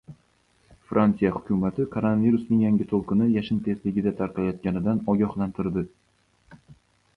[0.91, 5.87] Fransiya hukumati koronavirusning yangi to‘lqini “yashin tezligida” tarqalayotganidan ogohlantirdi